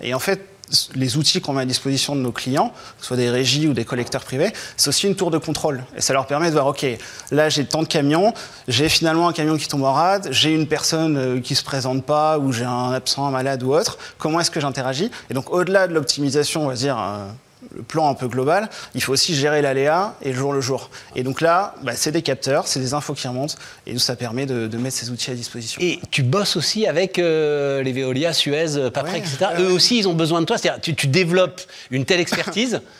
Et 0.00 0.14
en 0.14 0.18
fait, 0.18 0.46
les 0.94 1.16
outils 1.16 1.40
qu'on 1.40 1.52
met 1.52 1.62
à 1.62 1.66
disposition 1.66 2.14
de 2.14 2.20
nos 2.20 2.32
clients, 2.32 2.68
que 2.68 3.00
ce 3.00 3.08
soit 3.08 3.16
des 3.16 3.30
régies 3.30 3.66
ou 3.68 3.72
des 3.72 3.84
collecteurs 3.84 4.24
privés, 4.24 4.52
c'est 4.76 4.88
aussi 4.88 5.06
une 5.06 5.16
tour 5.16 5.30
de 5.30 5.38
contrôle. 5.38 5.82
Et 5.96 6.00
ça 6.00 6.12
leur 6.12 6.26
permet 6.26 6.48
de 6.48 6.52
voir, 6.52 6.66
OK, 6.66 6.86
là 7.30 7.48
j'ai 7.48 7.64
tant 7.64 7.82
de 7.82 7.88
camions, 7.88 8.32
j'ai 8.68 8.88
finalement 8.88 9.28
un 9.28 9.32
camion 9.32 9.56
qui 9.56 9.68
tombe 9.68 9.82
en 9.82 9.92
rade, 9.92 10.28
j'ai 10.30 10.54
une 10.54 10.66
personne 10.66 11.16
euh, 11.16 11.40
qui 11.40 11.54
se 11.54 11.64
présente 11.64 12.04
pas, 12.04 12.38
ou 12.38 12.52
j'ai 12.52 12.64
un 12.64 12.92
absent, 12.92 13.26
un 13.26 13.30
malade 13.30 13.62
ou 13.62 13.74
autre, 13.74 13.98
comment 14.18 14.40
est-ce 14.40 14.50
que 14.50 14.60
j'interagis? 14.60 15.10
Et 15.30 15.34
donc 15.34 15.50
au-delà 15.52 15.88
de 15.88 15.94
l'optimisation, 15.94 16.64
on 16.64 16.68
va 16.68 16.74
dire, 16.74 16.98
euh, 16.98 17.26
le 17.74 17.82
plan 17.82 18.08
un 18.08 18.14
peu 18.14 18.28
global, 18.28 18.68
il 18.94 19.02
faut 19.02 19.12
aussi 19.12 19.34
gérer 19.34 19.62
l'aléa 19.62 20.14
et 20.22 20.32
le 20.32 20.38
jour 20.38 20.52
le 20.52 20.60
jour. 20.60 20.90
Et 21.14 21.22
donc 21.22 21.40
là, 21.40 21.74
bah, 21.82 21.92
c'est 21.94 22.12
des 22.12 22.22
capteurs, 22.22 22.66
c'est 22.66 22.80
des 22.80 22.94
infos 22.94 23.14
qui 23.14 23.28
remontent, 23.28 23.54
et 23.86 23.92
nous 23.92 23.98
ça 23.98 24.16
permet 24.16 24.46
de, 24.46 24.66
de 24.66 24.78
mettre 24.78 24.96
ces 24.96 25.10
outils 25.10 25.30
à 25.30 25.34
disposition. 25.34 25.80
Et 25.82 26.00
tu 26.10 26.22
bosses 26.22 26.56
aussi 26.56 26.86
avec 26.86 27.18
euh, 27.18 27.82
les 27.82 27.92
Veolia, 27.92 28.32
Suez, 28.32 28.76
euh, 28.76 28.90
Paprec, 28.90 29.22
Ouais, 29.22 29.28
etc. 29.28 29.46
Eux 29.60 29.72
aussi, 29.72 29.98
ils 29.98 30.08
ont 30.08 30.14
besoin 30.14 30.40
de 30.40 30.46
toi. 30.46 30.58
C'est-à-dire, 30.58 30.80
tu, 30.80 30.94
tu 30.94 31.06
développes 31.06 31.60
une 31.90 32.04
telle 32.04 32.20
expertise 32.20 32.80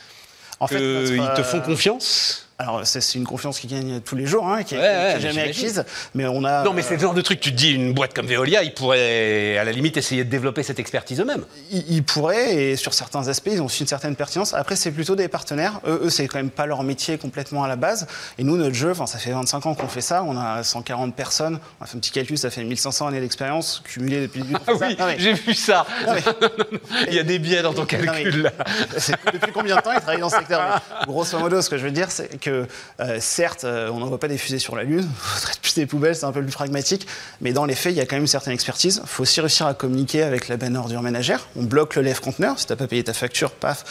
En 0.61 0.67
fait, 0.67 0.79
notre, 1.17 1.35
te 1.35 1.43
font 1.43 1.61
confiance? 1.61 2.47
Alors 2.61 2.83
c'est 2.85 3.15
une 3.15 3.25
confiance 3.25 3.59
qui 3.59 3.67
gagne 3.69 4.01
tous 4.01 4.17
les 4.17 4.27
jours, 4.27 4.47
hein, 4.47 4.65
qui 4.65 4.75
n'est 4.75 4.83
ouais, 4.83 5.17
jamais 5.19 5.41
acquise, 5.45 5.83
mais 6.15 6.27
on 6.27 6.45
a... 6.45 6.63
Non, 6.63 6.75
mais 6.75 6.83
c'est 6.83 6.97
le 6.97 7.01
genre 7.01 7.15
de 7.15 7.23
truc, 7.23 7.41
tu 7.41 7.53
te 7.53 7.57
dis, 7.57 7.73
une 7.73 7.95
boîte 7.95 8.13
comme 8.13 8.27
Veolia, 8.27 8.63
ils 8.63 8.75
pourraient, 8.75 9.57
à 9.57 9.65
la 9.65 9.73
limite, 9.73 9.97
essayer 9.97 10.25
de 10.25 10.29
développer 10.29 10.63
cette 10.63 10.79
expertise 10.79 11.21
eux-mêmes. 11.21 11.47
Ils, 11.71 11.91
ils 11.91 12.05
pourraient, 12.05 12.55
et 12.55 12.77
sur 12.77 12.93
certains 12.93 13.29
aspects, 13.29 13.49
ils 13.51 13.63
ont 13.63 13.65
aussi 13.65 13.81
une 13.83 13.89
certaine 13.89 14.15
pertinence. 14.15 14.53
Après, 14.53 14.77
c'est 14.77 14.91
plutôt 14.91 15.17
des 15.17 15.29
partenaires. 15.29 15.81
Eux, 15.87 16.03
eux 16.05 16.11
c'est 16.11 16.29
quand 16.29 16.37
même 16.37 16.51
pas 16.51 16.67
leur 16.67 16.83
métier 16.83 17.17
complètement 17.17 17.65
à 17.65 17.69
la 17.69 17.77
base. 17.77 18.07
Et 18.37 18.45
nous, 18.45 18.59
notre 18.59 18.75
jeu, 18.75 18.91
enfin, 18.91 19.07
ça 19.07 19.19
fait 19.19 19.33
25 19.33 19.65
ans 19.65 19.75
qu'on 19.75 19.89
fait 19.89 20.03
ça. 20.03 20.23
On 20.23 20.37
a 20.37 20.63
140 20.63 21.17
personnes. 21.17 21.59
On 21.81 21.85
a 21.85 21.87
fait 21.87 21.97
un 21.97 22.01
petit 22.01 22.11
calcul, 22.11 22.37
ça 22.37 22.51
fait 22.51 22.63
1500 22.63 23.07
années 23.07 23.21
d'expérience 23.21 23.83
cumulées 23.87 24.21
depuis 24.21 24.41
le 24.41 24.47
début. 24.49 24.61
Ah 24.67 24.73
oui. 24.79 24.97
Non, 24.99 25.07
mais- 25.07 25.17
j'ai 25.19 25.33
vu 25.33 25.55
ça. 25.55 25.87
Non, 26.07 26.13
mais- 26.15 26.23
Il 27.09 27.15
y 27.15 27.19
a 27.19 27.23
des 27.23 27.39
biais 27.39 27.63
dans 27.63 27.73
ton 27.73 27.87
calcul, 27.87 28.43
là. 28.43 28.53
c'est- 28.99 29.15
depuis 29.33 29.51
combien 29.53 29.77
de 29.77 29.81
temps 29.81 29.93
ils 29.93 30.01
travaillent 30.01 30.21
dans 30.21 30.29
ce 30.29 30.37
secteur? 30.37 30.61
Mais 31.01 31.07
Grosso 31.07 31.39
modo, 31.39 31.63
ce 31.63 31.71
que 31.71 31.79
je 31.79 31.85
veux 31.85 31.91
dire, 31.91 32.11
c'est 32.11 32.39
que 32.39 32.50
euh, 33.01 33.17
certes, 33.21 33.65
euh, 33.65 33.91
on 33.91 33.99
n'envoie 34.01 34.19
pas 34.19 34.29
des 34.29 34.39
fusées 34.39 34.59
sur 34.59 34.77
la 34.77 34.83
Lune, 34.85 35.09
on 35.37 35.41
traite 35.41 35.61
plus 35.61 35.75
des 35.75 35.87
poubelles, 35.87 36.15
c'est 36.17 36.25
un 36.27 36.33
peu 36.33 36.43
plus 36.43 36.53
pragmatique, 36.53 37.07
mais 37.41 37.53
dans 37.53 37.65
les 37.65 37.75
faits, 37.75 37.93
il 37.93 37.97
y 37.97 38.01
a 38.01 38.07
quand 38.07 38.17
même 38.17 38.23
une 38.23 38.27
certaine 38.29 38.53
expertise. 38.53 39.01
Il 39.03 39.09
faut 39.09 39.23
aussi 39.23 39.41
réussir 39.41 39.67
à 39.67 39.75
communiquer 39.75 40.23
avec 40.23 40.49
la 40.49 40.57
benne 40.57 40.77
ordure 40.77 41.03
ménagère. 41.03 41.47
On 41.57 41.63
bloque 41.63 41.95
le 41.97 42.03
lève 42.03 42.21
conteneur. 42.21 42.59
Si 42.59 42.67
tu 42.67 42.73
n'as 42.73 42.77
pas 42.77 42.87
payé 42.87 43.05
ta 43.05 43.13
facture, 43.15 43.51
paf, 43.53 43.85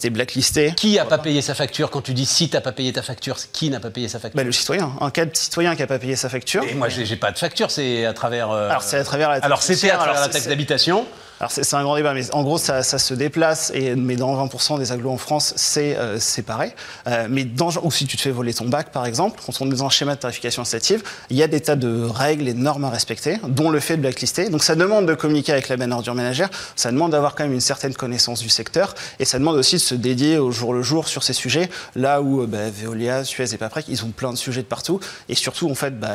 t'es 0.00 0.10
blacklisté. 0.10 0.72
Qui 0.76 0.98
a 0.98 1.04
pas 1.04 1.18
payé 1.18 1.42
sa 1.42 1.54
facture 1.54 1.90
Quand 1.90 2.02
tu 2.02 2.12
dis 2.14 2.26
si 2.26 2.48
t'as 2.48 2.60
pas 2.60 2.72
payé 2.72 2.92
ta 2.92 3.02
facture, 3.02 3.36
qui 3.52 3.70
n'a 3.70 3.80
pas 3.80 3.90
payé 3.90 4.08
sa 4.08 4.18
facture? 4.18 4.36
Bah, 4.36 4.44
le 4.44 4.52
citoyen. 4.52 4.92
En 5.00 5.10
cas 5.10 5.24
de 5.24 5.36
citoyen 5.36 5.74
qui 5.74 5.80
n'a 5.82 5.86
pas 5.86 5.98
payé 5.98 6.16
sa 6.16 6.28
facture. 6.28 6.64
Et 6.64 6.74
moi, 6.74 6.88
j'ai 6.88 7.16
pas 7.16 7.32
de 7.32 7.38
facture, 7.38 7.70
c'est 7.70 8.04
à 8.06 8.12
travers. 8.12 8.50
euh, 8.50 8.68
Alors, 8.68 8.82
c'est 8.82 8.98
à 8.98 9.04
travers 9.04 9.28
la 9.28 9.36
taxe 9.36 9.46
Alors, 9.46 9.62
c'était 9.62 9.90
à 9.90 9.96
travers 9.96 10.20
la 10.20 10.28
taxe 10.28 10.46
d'habitation. 10.48 11.06
Alors 11.38 11.50
c'est 11.50 11.74
un 11.74 11.82
grand 11.82 11.96
débat, 11.96 12.14
mais 12.14 12.32
en 12.32 12.42
gros 12.42 12.56
ça, 12.56 12.82
se 12.82 13.14
déplace, 13.14 13.70
mais 13.96 14.16
dans 14.16 14.46
20% 14.46 14.78
des 14.78 14.90
agglos 14.90 15.10
en 15.10 15.18
France 15.18 15.52
c'est 15.56 15.94
euh, 15.98 16.18
pareil. 16.46 16.72
Euh, 17.06 17.26
mais 17.28 17.44
dans, 17.44 17.68
ou 17.82 17.90
si 17.90 18.06
tu 18.06 18.16
te 18.16 18.22
fais 18.22 18.30
voler 18.30 18.54
ton 18.54 18.68
bac 18.68 18.90
par 18.90 19.04
exemple, 19.04 19.40
quand 19.44 19.52
on 19.60 19.66
est 19.66 19.74
dans 19.74 19.84
un 19.84 19.90
schéma 19.90 20.14
de 20.14 20.20
tarification 20.20 20.62
incitative, 20.62 21.02
il 21.28 21.36
y 21.36 21.42
a 21.42 21.48
des 21.48 21.60
tas 21.60 21.76
de 21.76 22.04
règles 22.04 22.48
et 22.48 22.54
de 22.54 22.58
normes 22.58 22.84
à 22.84 22.90
respecter, 22.90 23.38
dont 23.48 23.68
le 23.68 23.80
fait 23.80 23.96
de 23.96 24.02
blacklister. 24.02 24.48
Donc 24.48 24.62
ça 24.62 24.76
demande 24.76 25.06
de 25.06 25.14
communiquer 25.14 25.52
avec 25.52 25.68
la 25.68 25.76
ordure 25.94 26.14
ménagère, 26.14 26.48
ça 26.74 26.90
demande 26.90 27.12
d'avoir 27.12 27.34
quand 27.34 27.44
même 27.44 27.52
une 27.52 27.60
certaine 27.60 27.94
connaissance 27.94 28.40
du 28.40 28.48
secteur, 28.48 28.94
et 29.18 29.26
ça 29.26 29.38
demande 29.38 29.56
aussi 29.56 29.76
de 29.76 29.80
se 29.80 29.94
dédier 29.94 30.38
au 30.38 30.50
jour 30.50 30.72
le 30.72 30.82
jour 30.82 31.06
sur 31.06 31.22
ces 31.22 31.34
sujets, 31.34 31.68
là 31.94 32.22
où 32.22 32.42
euh, 32.42 32.46
bah, 32.46 32.70
Veolia, 32.70 33.24
Suez 33.24 33.52
et 33.52 33.58
Paprec, 33.58 33.84
ils 33.88 34.04
ont 34.04 34.10
plein 34.10 34.32
de 34.32 34.38
sujets 34.38 34.62
de 34.62 34.66
partout, 34.66 35.00
et 35.28 35.34
surtout 35.34 35.70
en 35.70 35.74
fait 35.74 36.00
bah, 36.00 36.08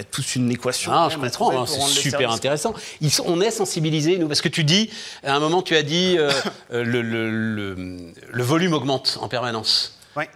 bah, 0.00 0.08
toute 0.10 0.34
une 0.36 0.50
équation. 0.50 0.90
Ah, 0.94 1.08
je 1.10 1.16
comprends, 1.16 1.62
hein, 1.62 1.66
c'est 1.66 1.80
super 2.00 2.30
intéressant. 2.36 2.74
Ils 3.00 3.10
sont- 3.10 3.24
on 3.26 3.40
est 3.40 3.50
sensibilisés, 3.50 4.16
nous, 4.18 4.28
parce 4.28 4.40
que 4.40 4.48
tu 4.48 4.64
dis, 4.64 4.90
à 5.24 5.34
un 5.34 5.40
moment, 5.40 5.62
tu 5.62 5.76
as 5.76 5.82
dit, 5.82 6.16
euh, 6.18 6.30
euh, 6.72 6.82
le, 6.84 7.02
le- 7.02 7.30
le- 7.30 7.98
le 8.30 8.42
volume 8.42 8.72
augmente 8.72 9.18
en 9.20 9.28
permanence. 9.28 9.98
Ouais. 10.16 10.28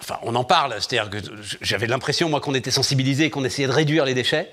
Enfin, 0.00 0.18
on 0.22 0.34
en 0.34 0.44
parle, 0.44 0.74
c'est-à-dire 0.78 1.10
que 1.10 1.18
j'avais 1.60 1.86
l'impression, 1.86 2.28
moi, 2.28 2.40
qu'on 2.40 2.54
était 2.54 2.70
sensibilisés, 2.70 3.30
qu'on 3.30 3.44
essayait 3.44 3.68
de 3.68 3.72
réduire 3.72 4.04
les 4.04 4.14
déchets. 4.14 4.50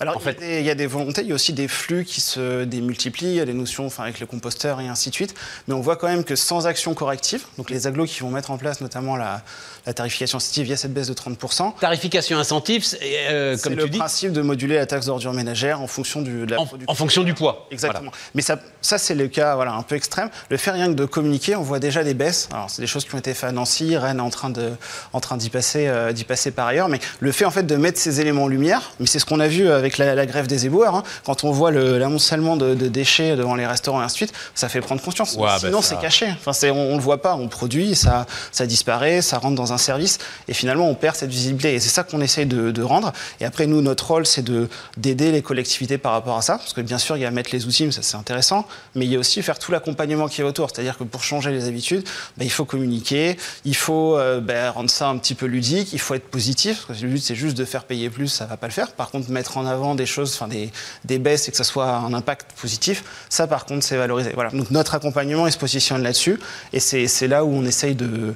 Alors, 0.00 0.16
En 0.16 0.20
il 0.20 0.24
y 0.24 0.28
a 0.28 0.32
fait- 0.32 0.40
des- 0.40 0.60
il 0.60 0.66
y, 0.66 0.70
a 0.70 0.74
des 0.74 0.86
volontés, 0.86 1.22
il 1.22 1.28
y 1.28 1.32
a 1.32 1.34
aussi 1.34 1.52
des 1.52 1.68
flux 1.68 2.04
qui 2.04 2.20
se 2.20 2.64
démultiplient, 2.64 3.28
il 3.28 3.34
y 3.34 3.40
a 3.40 3.44
des 3.44 3.52
notions 3.54 3.86
enfin, 3.86 4.04
avec 4.04 4.20
le 4.20 4.26
composteur 4.26 4.80
et 4.80 4.88
ainsi 4.88 5.10
de 5.10 5.14
suite. 5.14 5.34
Mais 5.66 5.74
on 5.74 5.80
voit 5.80 5.96
quand 5.96 6.08
même 6.08 6.24
que 6.24 6.36
sans 6.36 6.66
action 6.66 6.94
corrective, 6.94 7.44
donc 7.56 7.70
les 7.70 7.86
agglos 7.86 8.04
qui 8.06 8.20
vont 8.20 8.30
mettre 8.30 8.50
en 8.50 8.58
place 8.58 8.80
notamment 8.80 9.16
la, 9.16 9.42
la 9.86 9.94
tarification 9.94 10.36
incitative 10.36 10.66
via 10.66 10.76
cette 10.76 10.92
baisse 10.94 11.08
de 11.08 11.14
30%, 11.14 11.74
Tarification 11.80 12.38
incentive, 12.38 12.84
c'est, 12.84 12.98
euh, 13.30 13.56
c'est 13.56 13.62
comme 13.62 13.74
le 13.74 13.84
tu 13.84 13.90
dis, 13.90 13.98
principe 13.98 14.32
de 14.32 14.42
moduler 14.42 14.76
la 14.76 14.86
taxe 14.86 15.06
d'ordure 15.06 15.32
ménagère 15.32 15.80
en 15.80 15.86
fonction 15.86 16.22
du, 16.22 16.46
de 16.46 16.52
la 16.54 16.60
en, 16.60 16.94
fonction 16.94 17.22
du 17.24 17.34
poids. 17.34 17.66
Exactement. 17.70 18.12
Mais 18.34 18.42
ça, 18.42 18.58
ça 18.80 18.98
c'est 18.98 19.14
le 19.14 19.28
cas 19.28 19.54
voilà, 19.56 19.72
un 19.72 19.82
peu 19.82 19.94
extrême. 19.96 20.30
Le 20.50 20.56
fait 20.56 20.70
rien 20.70 20.86
que 20.88 20.92
de 20.94 21.04
communiquer, 21.06 21.56
on 21.56 21.62
voit 21.62 21.78
déjà 21.80 22.04
des 22.04 22.14
baisses. 22.14 22.48
Alors, 22.52 22.70
c'est 22.70 22.82
des 22.82 22.86
choses 22.88 23.04
qui 23.04 23.14
ont 23.14 23.18
été 23.18 23.34
faites 23.34 23.48
à 23.50 23.52
Nancy, 23.52 23.96
Rennes 23.96 24.18
est 24.18 24.20
en 24.20 25.20
train 25.20 25.36
d'y 25.36 25.50
passer, 25.50 25.86
euh, 25.88 26.12
passer 26.26 26.50
par 26.50 26.66
ailleurs. 26.66 26.88
Mais 26.88 27.00
le 27.20 27.32
fait 27.32 27.44
en 27.44 27.50
fait 27.50 27.62
de 27.64 27.76
mettre 27.76 27.98
ces 27.98 28.20
éléments 28.20 28.44
en 28.44 28.48
lumière, 28.48 28.92
mais 29.00 29.06
c'est 29.06 29.18
ce 29.18 29.24
qu'on 29.24 29.40
a 29.40 29.48
vu 29.48 29.68
avec 29.70 29.87
la, 29.96 30.14
la 30.14 30.26
grève 30.26 30.46
des 30.46 30.66
éboueurs. 30.66 30.94
hein. 30.96 31.02
Quand 31.24 31.44
on 31.44 31.50
voit 31.50 31.70
le- 31.70 31.96
l'amoncellement 31.96 32.56
de, 32.58 32.74
de 32.74 32.88
déchets 32.88 33.36
devant 33.36 33.54
les 33.54 33.66
restaurants 33.66 34.02
et 34.02 34.04
ainsi 34.04 34.14
de 34.16 34.28
suite, 34.28 34.32
ça 34.54 34.68
fait 34.68 34.82
prendre 34.82 35.00
conscience. 35.00 35.34
Ouais, 35.36 35.44
bah, 35.46 35.58
Sinon, 35.60 35.80
ça- 35.80 35.94
c'est 35.96 36.00
caché. 36.02 36.26
Enfin, 36.44 36.52
on, 36.70 36.76
on 36.92 36.96
le 36.96 37.02
voit 37.02 37.22
pas. 37.22 37.34
On 37.36 37.48
produit, 37.48 37.94
ça, 37.94 38.26
ça 38.52 38.66
disparaît, 38.66 39.22
ça 39.22 39.38
rentre 39.38 39.54
dans 39.54 39.72
un 39.72 39.78
service, 39.78 40.18
et 40.48 40.52
finalement, 40.52 40.90
on 40.90 40.94
perd 40.94 41.16
cette 41.16 41.30
visibilité. 41.30 41.72
Et 41.74 41.80
c'est 41.80 41.88
ça 41.88 42.02
qu'on 42.02 42.20
essaye 42.20 42.44
de, 42.44 42.70
de 42.70 42.82
rendre. 42.82 43.12
Et 43.40 43.44
après, 43.46 43.66
nous, 43.66 43.80
notre 43.80 44.06
rôle, 44.08 44.26
c'est 44.26 44.42
de 44.42 44.68
d'aider 44.96 45.32
les 45.32 45.40
collectivités 45.42 45.96
par 45.96 46.12
rapport 46.12 46.36
à 46.36 46.42
ça, 46.42 46.58
parce 46.58 46.72
que 46.74 46.80
bien 46.80 46.98
sûr, 46.98 47.16
il 47.16 47.20
y 47.20 47.24
a 47.24 47.30
mettre 47.30 47.50
les 47.52 47.66
outils, 47.66 47.86
mais 47.86 47.92
ça 47.92 48.02
c'est 48.02 48.16
intéressant, 48.16 48.66
mais 48.96 49.04
il 49.06 49.12
y 49.12 49.16
a 49.16 49.18
aussi 49.18 49.40
faire 49.42 49.58
tout 49.58 49.70
l'accompagnement 49.70 50.26
qui 50.26 50.40
est 50.40 50.44
autour. 50.44 50.68
C'est-à-dire 50.70 50.98
que 50.98 51.04
pour 51.04 51.22
changer 51.22 51.50
les 51.52 51.68
habitudes, 51.68 52.02
bah, 52.36 52.44
il 52.44 52.50
faut 52.50 52.64
communiquer, 52.64 53.36
il 53.64 53.76
faut 53.76 54.16
euh, 54.16 54.40
bah, 54.40 54.70
rendre 54.72 54.90
ça 54.90 55.08
un 55.08 55.18
petit 55.18 55.34
peu 55.36 55.46
ludique, 55.46 55.92
il 55.92 56.00
faut 56.00 56.14
être 56.14 56.28
positif, 56.28 56.84
parce 56.88 56.98
que 57.00 57.04
le 57.04 57.12
but 57.12 57.22
c'est 57.22 57.34
juste 57.36 57.56
de 57.56 57.64
faire 57.64 57.84
payer 57.84 58.10
plus, 58.10 58.26
ça 58.28 58.46
va 58.46 58.56
pas 58.56 58.66
le 58.66 58.72
faire. 58.72 58.90
Par 58.92 59.10
contre, 59.10 59.30
mettre 59.30 59.56
en 59.56 59.66
avant 59.66 59.77
des 59.94 60.06
choses, 60.06 60.34
enfin 60.34 60.48
des, 60.48 60.70
des 61.04 61.18
baisses 61.18 61.48
et 61.48 61.50
que 61.50 61.56
ça 61.56 61.64
soit 61.64 61.88
un 61.88 62.12
impact 62.14 62.52
positif, 62.60 63.04
ça 63.28 63.46
par 63.46 63.64
contre 63.64 63.84
c'est 63.84 63.96
valorisé. 63.96 64.32
Voilà. 64.34 64.50
Donc 64.50 64.70
notre 64.70 64.94
accompagnement 64.94 65.46
il 65.46 65.52
se 65.52 65.58
positionne 65.58 66.02
là-dessus, 66.02 66.38
et 66.72 66.80
c'est 66.80 67.28
là 67.28 67.44
où 67.44 67.50
on 67.50 67.64
essaye 67.64 67.94
de, 67.94 68.34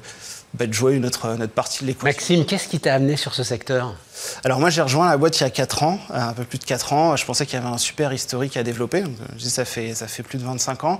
bah, 0.55 0.67
jouer 0.71 0.99
notre, 0.99 1.35
notre 1.37 1.53
partie 1.53 1.83
de 1.83 1.87
l'équation. 1.87 2.07
Maxime, 2.07 2.47
qu'est-ce 2.47 2.69
qui 2.69 2.81
t'a 2.81 2.95
amené 2.95 3.17
sur 3.17 3.35
ce 3.35 3.43
secteur? 3.43 3.95
Alors 4.45 4.61
moi 4.61 4.71
j'ai 4.71 4.83
rejoint 4.83 5.09
la 5.09 5.17
boîte 5.17 5.41
il 5.41 5.45
y 5.45 5.47
a 5.47 5.51
4 5.51 5.83
ans, 5.83 5.99
euh, 6.11 6.21
un 6.21 6.33
peu 6.33 6.45
plus 6.45 6.59
de 6.59 6.65
4 6.65 6.93
ans. 6.93 7.17
Je 7.17 7.25
pensais 7.25 7.47
qu'il 7.47 7.59
y 7.59 7.63
avait 7.63 7.73
un 7.73 7.79
super 7.79 8.13
historique 8.13 8.57
à 8.57 8.63
développer. 8.63 9.03
Donc, 9.03 9.13
euh, 9.21 9.33
je 9.37 9.43
dis 9.43 9.51
ça 9.51 9.65
fait 9.65 9.95
ça 9.95 10.07
fait 10.07 10.23
plus 10.23 10.39
de 10.39 10.45
25 10.45 10.85
ans. 10.85 10.99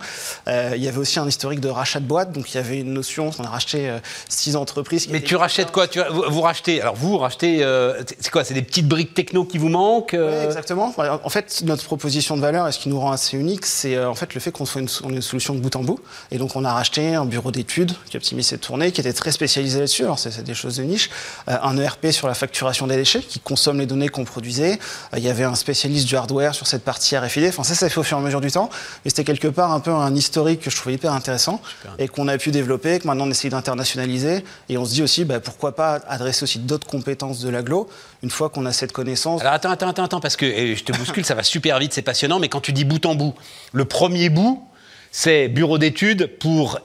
Euh, 0.49 0.73
il 0.75 0.83
y 0.83 0.89
avait 0.89 0.99
aussi 0.99 1.19
un 1.19 1.27
historique 1.27 1.61
de 1.61 1.69
rachat 1.69 2.01
de 2.01 2.07
boîtes, 2.07 2.33
donc 2.33 2.53
il 2.53 2.57
y 2.57 2.59
avait 2.59 2.81
une 2.81 2.93
notion. 2.93 3.31
On 3.39 3.45
a 3.45 3.49
racheté 3.49 3.91
6 4.29 4.57
entreprises. 4.57 5.07
qui 5.07 5.13
Mais 5.13 5.21
tu 5.21 5.37
rachètes 5.37 5.71
quoi 5.71 5.89
tu, 5.89 6.01
vous, 6.11 6.25
vous 6.29 6.41
rachetez 6.41 6.81
Alors 6.81 6.95
vous 6.95 7.19
rachetez, 7.19 7.63
euh, 7.63 8.03
c'est 8.07 8.31
quoi 8.31 8.45
C'est 8.45 8.55
des 8.55 8.63
petites 8.63 8.89
briques 8.89 9.15
techno 9.15 9.45
qui 9.45 9.59
vous 9.59 9.69
manquent 9.69 10.15
euh 10.15 10.45
exactement. 10.45 10.95
En 10.99 11.29
fait, 11.31 11.63
notre 11.65 11.85
proposition 11.85 12.37
de 12.37 12.41
valeur 12.41 12.69
et 12.69 12.73
ce 12.73 12.79
qui 12.79 12.89
nous 12.89 13.01
rend 13.01 13.13
assez 13.13 13.37
unique, 13.37 13.67
c'est 13.67 13.97
euh, 13.97 14.09
en 14.09 14.15
fait 14.15 14.35
le 14.35 14.41
fait 14.41 14.51
qu'on 14.51 14.67
soit 14.67 14.81
une, 14.81 14.89
une 15.09 15.23
solution 15.23 15.55
de 15.55 15.61
bout 15.61 15.75
en 15.77 15.83
bout. 15.83 16.01
Et 16.31 16.39
donc, 16.39 16.57
on 16.57 16.65
a 16.65 16.73
racheté 16.73 17.15
un 17.15 17.25
bureau 17.25 17.51
d'études 17.51 17.93
qui 18.09 18.17
optimise 18.17 18.47
cette 18.47 18.61
tournée, 18.61 18.93
qui 18.93 19.01
était 19.01 19.13
très 19.13 19.33
spécialisé 19.33 19.79
là-dessus, 19.79 20.05
alors 20.05 20.19
c'est 20.19 20.43
des 20.43 20.55
choses 20.55 20.77
de 20.77 20.83
niche, 20.83 21.11
euh, 21.49 21.57
un 21.63 21.77
ERP 21.79 22.11
sur 22.11 22.27
la 22.27 22.35
facturation 22.35 22.87
des 22.87 22.97
déchets 22.97 23.12
qui 23.21 23.41
consomme 23.41 23.79
les 23.79 23.87
données 23.87 24.09
qu'on 24.09 24.25
produisait. 24.25 24.79
Euh, 25.13 25.19
il 25.19 25.23
y 25.25 25.29
avait 25.29 25.45
un 25.45 25.55
spécialiste 25.55 26.07
du 26.07 26.17
hardware 26.17 26.55
sur 26.55 26.67
cette 26.67 26.85
partie 26.85 27.17
RFID. 27.17 27.47
Enfin, 27.49 27.63
ça, 27.63 27.75
ça 27.75 27.89
fait 27.89 27.99
au 27.99 28.03
fur 28.03 28.17
et 28.17 28.21
à 28.21 28.25
mesure 28.25 28.41
du 28.41 28.51
temps. 28.51 28.71
Et 29.05 29.11
c'était 29.11 29.25
quelque 29.25 29.49
part 29.49 29.73
un 29.73 29.81
peu 29.81 29.91
un 29.91 30.15
historique 30.15 30.61
que 30.61 30.71
je 30.71 30.77
trouvais 30.77 30.95
hyper 30.95 31.13
intéressant 31.13 31.61
et 31.99 32.09
qu'on 32.09 32.29
a 32.29 32.39
pu 32.39 32.51
développer, 32.51 32.99
que 32.99 33.07
maintenant 33.07 33.27
on 33.27 33.31
essaye 33.31 33.51
d'internationaliser. 33.51 34.45
Et 34.69 34.79
on 34.79 34.85
se 34.85 34.93
dit 34.93 35.03
aussi, 35.03 35.25
bah, 35.25 35.41
pourquoi 35.41 35.75
pas 35.75 36.01
adresser 36.09 36.45
aussi 36.45 36.59
d'autres 36.59 36.87
compétences 36.87 37.41
de 37.41 37.49
l'aglo 37.49 37.89
une 38.23 38.31
fois 38.31 38.49
qu'on 38.49 38.67
a 38.67 38.73
cette 38.73 38.93
connaissance. 38.93 39.41
Alors 39.41 39.55
attends, 39.55 39.71
attends, 39.71 39.89
attends, 39.89 40.05
attends 40.05 40.21
parce 40.21 40.37
que 40.37 40.75
je 40.75 40.85
te 40.85 40.93
bouscule, 40.93 41.25
ça 41.25 41.35
va 41.35 41.43
super 41.43 41.79
vite, 41.79 41.93
c'est 41.93 42.03
passionnant, 42.03 42.39
mais 42.39 42.49
quand 42.49 42.61
tu 42.61 42.73
dis 42.73 42.85
bout 42.85 43.05
en 43.07 43.15
bout, 43.15 43.35
le 43.73 43.85
premier 43.85 44.29
bout, 44.29 44.65
c'est 45.11 45.49
bureau 45.49 45.79
d'études 45.79 46.27
pour 46.39 46.79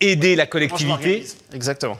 aider 0.00 0.36
la 0.36 0.46
collectivité 0.46 1.26
Exactement. 1.52 1.98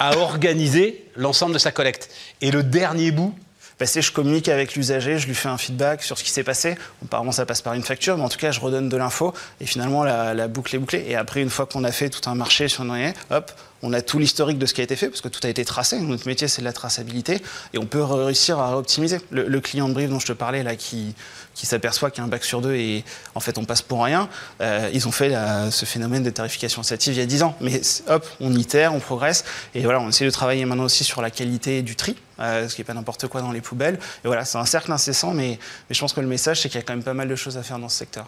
À 0.00 0.16
organiser 0.16 1.04
l'ensemble 1.14 1.52
de 1.52 1.58
sa 1.58 1.70
collecte. 1.70 2.10
Et 2.40 2.50
le 2.50 2.64
dernier 2.64 3.12
bout, 3.12 3.34
bah, 3.78 3.86
c'est 3.86 4.02
je 4.02 4.12
communique 4.12 4.48
avec 4.48 4.74
l'usager, 4.74 5.18
je 5.18 5.26
lui 5.26 5.34
fais 5.34 5.48
un 5.48 5.56
feedback 5.56 6.02
sur 6.02 6.18
ce 6.18 6.24
qui 6.24 6.30
s'est 6.30 6.42
passé. 6.42 6.76
Apparemment, 7.04 7.32
ça 7.32 7.46
passe 7.46 7.62
par 7.62 7.74
une 7.74 7.82
facture, 7.82 8.16
mais 8.16 8.24
en 8.24 8.28
tout 8.28 8.38
cas, 8.38 8.50
je 8.50 8.60
redonne 8.60 8.88
de 8.88 8.96
l'info 8.96 9.32
et 9.60 9.66
finalement, 9.66 10.02
la, 10.02 10.48
boucle 10.48 10.74
est 10.74 10.78
bouclée. 10.78 11.04
Et 11.06 11.16
après, 11.16 11.40
une 11.40 11.50
fois 11.50 11.66
qu'on 11.66 11.84
a 11.84 11.92
fait 11.92 12.10
tout 12.10 12.28
un 12.28 12.34
marché 12.34 12.68
sur 12.68 12.84
Noyer, 12.84 13.12
hop, 13.30 13.52
on 13.82 13.92
a 13.92 14.02
tout 14.02 14.18
l'historique 14.18 14.58
de 14.58 14.66
ce 14.66 14.74
qui 14.74 14.80
a 14.80 14.84
été 14.84 14.96
fait, 14.96 15.08
parce 15.08 15.20
que 15.20 15.28
tout 15.28 15.40
a 15.44 15.48
été 15.48 15.64
tracé. 15.64 15.98
Notre 16.00 16.26
métier, 16.26 16.48
c'est 16.48 16.60
de 16.60 16.66
la 16.66 16.72
traçabilité, 16.72 17.42
et 17.72 17.78
on 17.78 17.86
peut 17.86 18.02
réussir 18.02 18.58
à 18.58 18.76
optimiser. 18.76 19.18
Le, 19.30 19.60
client 19.60 19.88
de 19.88 19.94
brief 19.94 20.08
dont 20.10 20.18
je 20.18 20.26
te 20.26 20.32
parlais, 20.32 20.62
là, 20.62 20.76
qui, 20.76 21.14
s'aperçoit 21.54 22.10
qu'il 22.10 22.20
y 22.20 22.22
a 22.22 22.24
un 22.24 22.28
bac 22.28 22.42
sur 22.42 22.62
deux 22.62 22.74
et 22.74 23.04
en 23.34 23.40
fait 23.40 23.58
on 23.58 23.66
passe 23.66 23.82
pour 23.82 24.02
rien, 24.02 24.30
euh, 24.62 24.88
ils 24.94 25.06
ont 25.06 25.12
fait 25.12 25.34
ce 25.70 25.84
phénomène 25.84 26.22
de 26.22 26.30
tarification 26.30 26.80
initiative 26.80 27.12
il 27.12 27.18
y 27.18 27.22
a 27.22 27.26
10 27.26 27.42
ans. 27.42 27.54
Mais 27.60 27.82
hop, 28.06 28.26
on 28.40 28.54
itère, 28.54 28.94
on 28.94 29.00
progresse, 29.00 29.44
et 29.74 29.82
voilà, 29.82 30.00
on 30.00 30.08
essaie 30.08 30.24
de 30.24 30.30
travailler 30.30 30.64
maintenant 30.64 30.84
aussi 30.84 31.04
sur 31.04 31.20
la 31.20 31.30
qualité 31.30 31.82
du 31.82 31.96
tri, 31.96 32.16
euh, 32.40 32.68
ce 32.68 32.74
qui 32.74 32.80
n'est 32.80 32.86
pas 32.86 32.94
n'importe 32.94 33.28
quoi 33.28 33.42
dans 33.42 33.52
les 33.52 33.60
poubelles. 33.60 33.98
Et 34.24 34.26
voilà, 34.26 34.44
c'est 34.46 34.56
un 34.56 34.64
cercle 34.64 34.90
incessant, 34.92 35.34
mais, 35.34 35.58
je 35.90 36.00
pense 36.00 36.14
que 36.14 36.20
le 36.20 36.26
message, 36.26 36.60
c'est 36.60 36.68
qu'il 36.68 36.78
y 36.78 36.82
a 36.82 36.86
quand 36.86 36.94
même 36.94 37.02
pas 37.02 37.14
mal 37.14 37.28
de 37.28 37.36
choses 37.36 37.58
à 37.58 37.62
faire 37.62 37.78
dans 37.78 37.90
ce 37.90 37.98
secteur. 37.98 38.26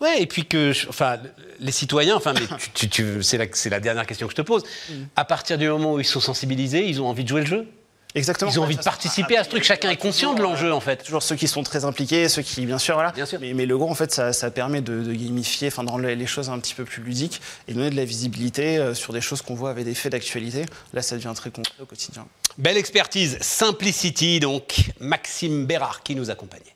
Ouais, 0.00 0.22
et 0.22 0.26
puis 0.26 0.46
que, 0.46 0.72
enfin, 0.88 1.18
les 1.58 1.72
citoyens, 1.72 2.16
enfin, 2.16 2.32
mais 2.32 2.46
tu, 2.72 3.22
c'est 3.22 3.68
la, 3.68 3.80
dernière 3.80 4.06
question 4.06 4.26
que 4.26 4.30
je 4.30 4.36
te 4.36 4.42
pose. 4.42 4.62
À 5.16 5.24
partir 5.24 5.58
du 5.58 5.68
moment 5.68 5.94
où 5.94 6.00
ils 6.00 6.04
sont 6.04 6.20
sensibilisés, 6.20 6.86
ils 6.86 7.00
ont 7.00 7.06
envie 7.06 7.24
de 7.24 7.28
jouer 7.28 7.40
le 7.40 7.46
jeu. 7.46 7.66
Exactement. 8.14 8.50
Ils 8.50 8.58
ont 8.58 8.64
envie 8.64 8.76
de 8.76 8.82
participer 8.82 9.36
à 9.36 9.44
ce 9.44 9.48
truc. 9.48 9.62
Chacun 9.62 9.90
est 9.90 9.96
conscient 9.96 10.34
de 10.34 10.42
l'enjeu, 10.42 10.72
en 10.72 10.80
fait. 10.80 11.04
Toujours 11.04 11.22
ceux 11.22 11.36
qui 11.36 11.46
sont 11.46 11.62
très 11.62 11.84
impliqués, 11.84 12.28
ceux 12.28 12.42
qui, 12.42 12.66
bien 12.66 12.78
sûr, 12.78 12.94
voilà. 12.94 13.12
Bien 13.12 13.26
sûr. 13.26 13.38
Mais, 13.40 13.66
le 13.66 13.78
gros, 13.78 13.90
en 13.90 13.94
fait, 13.94 14.12
ça, 14.12 14.32
ça 14.32 14.50
permet 14.50 14.80
de, 14.80 15.12
gamifier, 15.12 15.68
enfin, 15.68 15.84
de 15.84 15.90
rendre 15.90 16.06
les 16.06 16.26
choses 16.26 16.50
un 16.50 16.58
petit 16.58 16.74
peu 16.74 16.84
plus 16.84 17.02
ludiques 17.02 17.40
et 17.68 17.74
donner 17.74 17.90
de 17.90 17.96
la 17.96 18.04
visibilité 18.04 18.78
euh, 18.78 18.94
sur 18.94 19.12
des 19.12 19.20
choses 19.20 19.42
qu'on 19.42 19.54
voit 19.54 19.70
avec 19.70 19.84
des 19.84 19.94
faits 19.94 20.12
d'actualité. 20.12 20.66
Là, 20.92 21.02
ça 21.02 21.16
devient 21.16 21.32
très 21.34 21.50
concret 21.50 21.74
au 21.80 21.86
quotidien. 21.86 22.26
Belle 22.58 22.76
expertise, 22.76 23.38
Simplicity, 23.40 24.40
donc 24.40 24.90
Maxime 24.98 25.66
Bérard 25.66 26.02
qui 26.02 26.14
nous 26.14 26.30
accompagnait. 26.30 26.74